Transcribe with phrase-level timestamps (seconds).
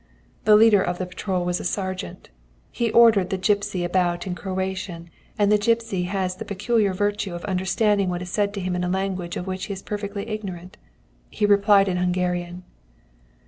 [0.45, 2.31] "The leader of the patrol was a sergeant.
[2.71, 7.45] He ordered the gipsy about in Croatian, and the gipsy has the peculiar virtue of
[7.45, 10.75] understanding what is said to him in a language of which he is perfectly ignorant.
[11.29, 12.63] He replied in Hungarian.